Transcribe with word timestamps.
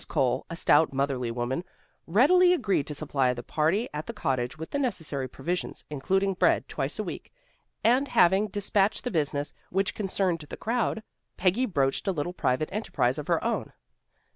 Cole, 0.07 0.47
a 0.49 0.55
stout, 0.55 0.91
motherly 0.91 1.29
woman, 1.29 1.63
readily 2.07 2.53
agreed 2.53 2.87
to 2.87 2.95
supply 2.95 3.35
the 3.35 3.43
party 3.43 3.87
at 3.93 4.07
the 4.07 4.13
cottage 4.13 4.57
with 4.57 4.71
the 4.71 4.79
necessary 4.79 5.27
provisions, 5.29 5.85
including 5.91 6.33
bread, 6.33 6.67
twice 6.67 6.97
a 6.97 7.03
week. 7.03 7.31
And 7.83 8.07
having 8.07 8.47
dispatched 8.47 9.03
the 9.03 9.11
business 9.11 9.53
which 9.69 9.93
concerned 9.93 10.39
the 10.49 10.57
crowd, 10.57 11.03
Peggy 11.37 11.67
broached 11.67 12.07
a 12.07 12.11
little 12.11 12.33
private 12.33 12.69
enterprise 12.71 13.19
of 13.19 13.27
her 13.27 13.43
own. 13.43 13.73